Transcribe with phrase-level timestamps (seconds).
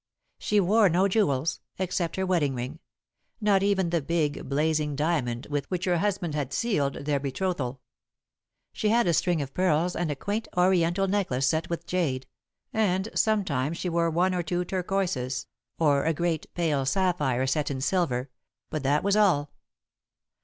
[0.39, 2.79] She wore no jewels, except her wedding ring
[3.39, 7.81] not even the big, blazing diamond with which her husband had sealed their betrothal.
[8.73, 12.25] She had a string of pearls and a quaint, oriental necklace set with jade,
[12.73, 15.45] and sometimes she wore one or two turquoises,
[15.77, 18.31] or a great, pale sapphire set in silver,
[18.71, 19.51] but that was all.